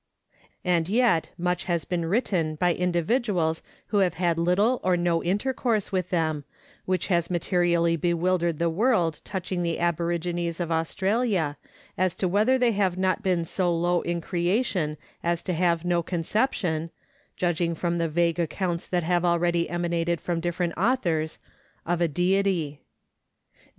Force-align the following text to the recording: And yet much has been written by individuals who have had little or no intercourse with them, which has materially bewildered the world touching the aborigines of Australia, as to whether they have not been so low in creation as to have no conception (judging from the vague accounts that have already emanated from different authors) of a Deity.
And 0.65 0.89
yet 0.89 1.29
much 1.37 1.65
has 1.65 1.85
been 1.85 2.05
written 2.05 2.55
by 2.55 2.73
individuals 2.73 3.61
who 3.89 3.97
have 3.99 4.15
had 4.15 4.39
little 4.39 4.81
or 4.83 4.97
no 4.97 5.23
intercourse 5.23 5.91
with 5.91 6.09
them, 6.09 6.43
which 6.85 7.05
has 7.09 7.29
materially 7.29 7.95
bewildered 7.95 8.57
the 8.57 8.67
world 8.71 9.21
touching 9.23 9.61
the 9.61 9.77
aborigines 9.77 10.59
of 10.59 10.71
Australia, 10.71 11.55
as 11.99 12.15
to 12.15 12.27
whether 12.27 12.57
they 12.57 12.71
have 12.71 12.97
not 12.97 13.21
been 13.21 13.45
so 13.45 13.71
low 13.71 14.01
in 14.01 14.21
creation 14.21 14.97
as 15.21 15.43
to 15.43 15.53
have 15.53 15.85
no 15.85 16.01
conception 16.01 16.89
(judging 17.37 17.75
from 17.75 17.99
the 17.99 18.09
vague 18.09 18.39
accounts 18.39 18.87
that 18.87 19.03
have 19.03 19.23
already 19.23 19.69
emanated 19.69 20.19
from 20.19 20.39
different 20.39 20.75
authors) 20.77 21.37
of 21.85 22.01
a 22.01 22.07
Deity. 22.07 22.81